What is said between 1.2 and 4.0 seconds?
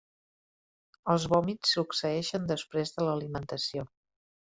vòmits succeeixen després de l'alimentació.